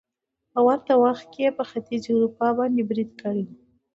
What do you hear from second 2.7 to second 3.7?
بريد کړی وو